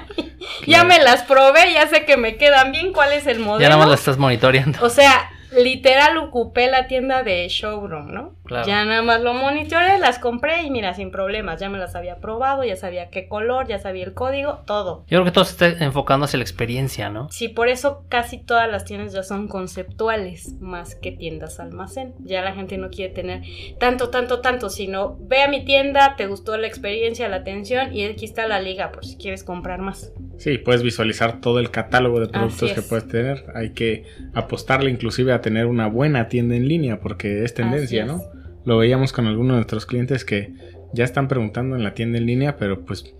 [0.69, 3.62] ya me las probé, ya sé que me quedan bien, cuál es el modelo.
[3.62, 4.79] Ya nada más las estás monitoreando.
[4.82, 8.35] O sea, literal ocupé la tienda de showroom, ¿no?
[8.45, 8.67] Claro.
[8.67, 12.17] Ya nada más lo monitoreé, las compré y mira, sin problemas, ya me las había
[12.17, 15.03] probado, ya sabía qué color, ya sabía el código, todo.
[15.07, 17.29] Yo creo que todo se está enfocando hacia la experiencia, ¿no?
[17.31, 22.13] Sí, por eso casi todas las tiendas ya son conceptuales, más que tiendas almacén.
[22.19, 23.41] Ya la gente no quiere tener
[23.79, 28.05] tanto, tanto, tanto, sino ve a mi tienda, te gustó la experiencia, la atención y
[28.05, 30.12] aquí está la liga por si quieres comprar más.
[30.38, 33.45] Sí, puedes visualizar todo el catálogo de productos que puedes tener.
[33.55, 38.21] Hay que apostarle inclusive a tener una buena tienda en línea porque es tendencia, ¿no?
[38.65, 40.52] Lo veíamos con algunos de nuestros clientes que
[40.93, 43.13] ya están preguntando en la tienda en línea, pero pues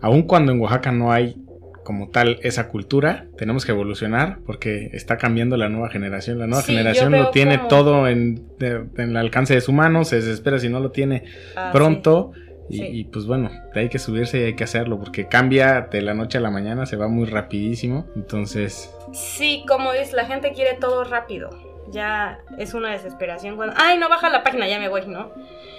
[0.00, 1.36] aun cuando en Oaxaca no hay
[1.84, 6.38] como tal esa cultura, tenemos que evolucionar porque está cambiando la nueva generación.
[6.38, 9.72] La nueva Sí, generación lo tiene como- todo en, de- en el alcance de su
[9.72, 11.24] mano, se desespera si no lo tiene
[11.56, 12.32] Ah, pronto.
[12.70, 12.84] Y, Sí.
[12.86, 16.38] y, pues bueno, hay que subirse y hay que hacerlo porque cambia de la noche
[16.38, 18.06] a la mañana, se va muy rapidísimo.
[18.16, 21.50] Entonces, Sí, como dices, la gente quiere todo rápido.
[21.90, 25.32] Ya es una desesperación cuando, ay, no baja la página, ya me voy, ¿no?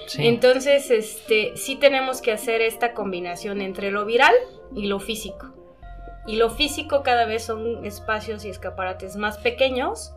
[0.07, 0.27] Sí.
[0.27, 4.33] Entonces, este, sí tenemos que hacer esta combinación entre lo viral
[4.75, 5.53] y lo físico.
[6.27, 10.13] Y lo físico cada vez son espacios y escaparates más pequeños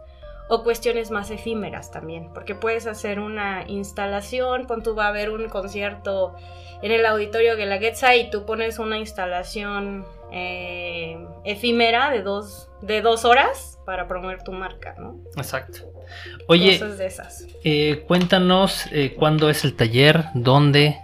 [0.49, 5.31] o cuestiones más efímeras también, porque puedes hacer una instalación, pon tú va a haber
[5.31, 6.35] un concierto
[6.83, 13.25] en el auditorio Guelaguetza y tú pones una instalación eh, efímera de dos, de dos
[13.25, 15.17] horas para promover tu marca, ¿no?
[15.37, 15.79] Exacto.
[16.49, 17.47] Oye, Cosas de esas.
[17.65, 20.99] eh, cuéntanos eh, cuándo es el taller, dónde,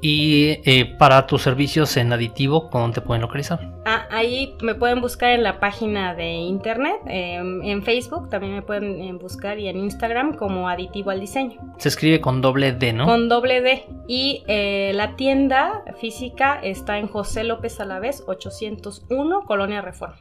[0.00, 3.72] Y eh, para tus servicios en aditivo, ¿cómo te pueden localizar?
[3.86, 8.62] Ah, ahí me pueden buscar en la página de internet, em, en Facebook también me
[8.62, 11.60] pueden eh, buscar y en Instagram como Aditivo al Diseño.
[11.78, 13.06] Se escribe con doble D, ¿no?
[13.06, 13.84] Con doble D.
[14.06, 20.16] Y eh, la tienda física está en José López Alavés 801, Colonia Reforma.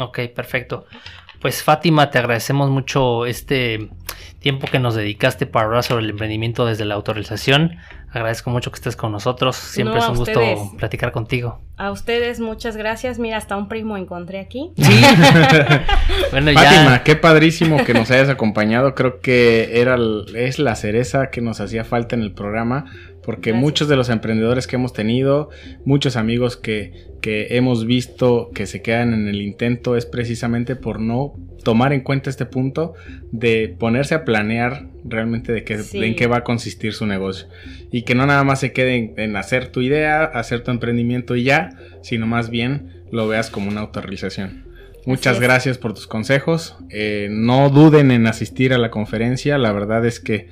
[0.00, 0.86] Ok, perfecto.
[1.40, 3.90] Pues Fátima, te agradecemos mucho este
[4.44, 7.78] tiempo que nos dedicaste para hablar sobre el emprendimiento desde la autorización.
[8.14, 9.56] Agradezco mucho que estés con nosotros.
[9.56, 10.58] Siempre No, es un gusto ustedes.
[10.78, 11.60] platicar contigo.
[11.76, 13.18] A ustedes muchas gracias.
[13.18, 14.70] Mira, hasta un primo encontré aquí.
[14.76, 15.02] Sí.
[16.30, 16.60] bueno, ya.
[16.60, 18.94] Fátima, qué padrísimo que nos hayas acompañado.
[18.94, 19.96] Creo que era
[20.36, 22.84] es la cereza que nos hacía falta en el programa.
[23.24, 23.62] Porque Gracias.
[23.64, 25.48] muchos de los emprendedores que hemos tenido,
[25.84, 31.00] muchos amigos que, que hemos visto que se quedan en el intento, es precisamente por
[31.00, 31.32] no
[31.64, 32.92] tomar en cuenta este punto
[33.32, 36.00] de ponerse a planear realmente de qué, Sí.
[36.00, 37.46] de en qué va a consistir su negocio.
[37.92, 41.36] Y que no nada más se quede en, en hacer tu idea, hacer tu emprendimiento
[41.36, 41.70] y ya,
[42.02, 44.64] sino más bien lo veas como una autorrealización.
[45.06, 46.76] Muchas gracias por tus consejos.
[46.88, 49.58] Eh, no duden en asistir a la conferencia.
[49.58, 50.48] La verdad es que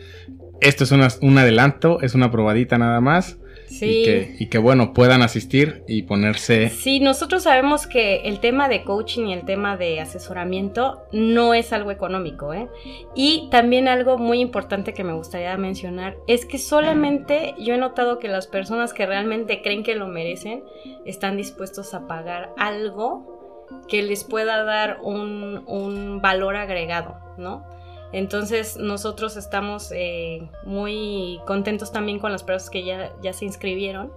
[0.60, 3.38] esto es una- un adelanto, es una probadita nada más.
[3.80, 6.68] Y, que, y que bueno, puedan asistir y ponerse...
[6.68, 11.72] Sí, nosotros sabemos que el tema de coaching y el tema de asesoramiento no es
[11.72, 12.68] algo económico, ¿eh?
[13.14, 18.18] Y también algo muy importante que me gustaría mencionar es que solamente yo he notado
[18.18, 20.64] que las personas que realmente creen que lo merecen
[21.04, 27.64] están dispuestos a pagar algo que les pueda dar un, un valor agregado, ¿no?
[28.12, 34.12] Entonces nosotros estamos eh, muy contentos también con las personas que ya, ya se inscribieron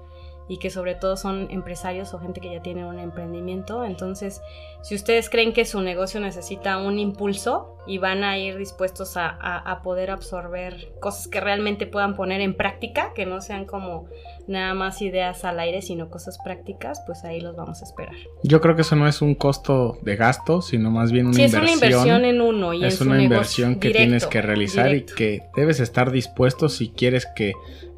[0.47, 3.83] y que sobre todo son empresarios o gente que ya tiene un emprendimiento.
[3.83, 4.41] Entonces,
[4.83, 9.29] si ustedes creen que su negocio necesita un impulso y van a ir dispuestos a,
[9.29, 14.07] a, poder absorber cosas que realmente puedan poner en práctica, que no sean como
[14.47, 18.15] nada más ideas al aire, sino cosas prácticas, pues ahí los vamos a esperar.
[18.43, 21.63] Yo creo que eso no es un costo de gasto, sino más bien una inversión.
[21.63, 25.43] Es una inversión en uno y es, una inversión que tienes que realizar y que
[25.55, 27.49] debes estar dispuesto si quieres que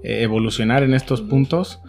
[0.04, 1.82] eh, evolucionar en estos puntos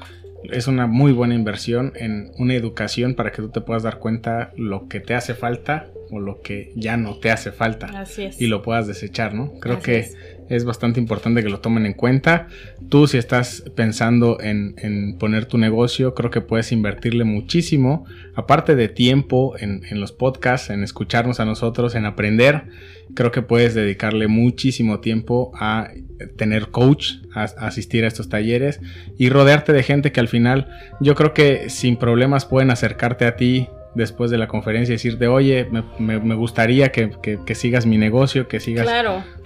[0.45, 4.53] es una muy buena inversión en una educación para que tú te puedas dar cuenta
[4.57, 7.87] lo que te hace falta o lo que ya no te hace falta.
[7.95, 8.41] Así es.
[8.41, 9.53] Y lo puedas desechar, ¿no?
[9.61, 10.17] Creo que es.
[10.65, 12.49] Bastante importante que lo tomen en cuenta.
[12.89, 18.77] Tú si estás pensando en, en poner tu negocio, creo que puedes invertirle muchísimo, aparte
[18.77, 22.65] de tiempo en, en los podcasts, en escucharnos a nosotros, en aprender
[23.15, 25.91] creo que puedes dedicarle muchísimo tiempo a
[26.37, 28.81] tener coach, a, asistir a estos talleres
[29.17, 30.69] y rodearte de gente que al final
[31.01, 35.29] yo creo que sin problemas pueden acercarte a ti después de la conferencia y decirte,
[35.29, 35.69] oye,
[35.99, 37.11] me, gustaría que,
[37.55, 38.89] sigas mi negocio, que sigas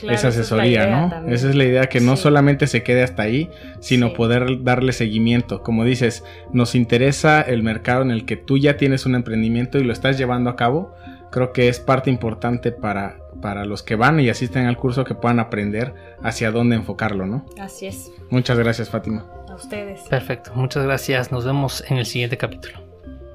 [0.09, 1.29] esa asesoría, ¿no?
[1.29, 5.63] Esa es la idea, que no solamente se quede hasta ahí, sino poder darle seguimiento.
[5.63, 9.85] Como dices, nos interesa el mercado en el que tú ya tienes un emprendimiento y
[9.85, 10.95] lo estás llevando a cabo.
[11.31, 15.15] Creo que es parte importante para, para los que van y asisten al curso que
[15.15, 17.47] puedan aprender hacia dónde enfocarlo, ¿no?
[17.59, 18.11] Así es.
[18.29, 19.27] Muchas gracias, Fátima.
[19.49, 20.03] A ustedes.
[20.11, 21.33] Perfecto, muchas gracias.
[21.33, 22.81] Nos vemos en el siguiente capítulo.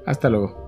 [0.06, 0.67] Hasta luego.